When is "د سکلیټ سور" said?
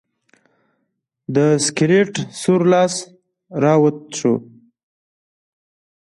1.35-2.61